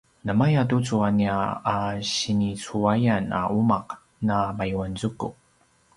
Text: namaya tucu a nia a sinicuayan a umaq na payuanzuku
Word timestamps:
namaya 0.25 0.61
tucu 0.69 0.95
a 1.07 1.09
nia 1.17 1.37
a 1.75 1.77
sinicuayan 2.13 3.23
a 3.41 3.41
umaq 3.59 3.87
na 4.27 4.37
payuanzuku 4.57 5.29